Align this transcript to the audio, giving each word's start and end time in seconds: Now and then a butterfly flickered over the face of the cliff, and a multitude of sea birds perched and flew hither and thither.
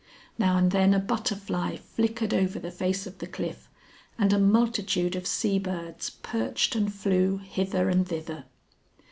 Now 0.39 0.57
and 0.57 0.71
then 0.71 0.95
a 0.95 0.99
butterfly 0.99 1.77
flickered 1.77 2.33
over 2.33 2.57
the 2.57 2.71
face 2.71 3.05
of 3.05 3.19
the 3.19 3.27
cliff, 3.27 3.69
and 4.17 4.33
a 4.33 4.39
multitude 4.39 5.15
of 5.15 5.27
sea 5.27 5.59
birds 5.59 6.09
perched 6.09 6.73
and 6.75 6.91
flew 6.91 7.37
hither 7.37 7.87
and 7.87 8.07
thither. 8.07 8.45